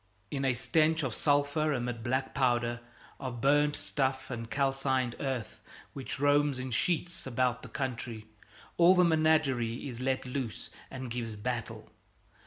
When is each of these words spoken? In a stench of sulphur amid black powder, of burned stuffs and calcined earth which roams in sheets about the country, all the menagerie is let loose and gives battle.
In 0.31 0.43
a 0.45 0.55
stench 0.55 1.03
of 1.03 1.13
sulphur 1.13 1.71
amid 1.71 2.01
black 2.03 2.33
powder, 2.33 2.79
of 3.19 3.39
burned 3.39 3.75
stuffs 3.75 4.31
and 4.31 4.49
calcined 4.49 5.15
earth 5.19 5.59
which 5.93 6.19
roams 6.19 6.57
in 6.57 6.71
sheets 6.71 7.27
about 7.27 7.61
the 7.61 7.69
country, 7.69 8.25
all 8.77 8.95
the 8.95 9.03
menagerie 9.03 9.87
is 9.87 9.99
let 10.01 10.25
loose 10.25 10.71
and 10.89 11.11
gives 11.11 11.35
battle. 11.35 11.91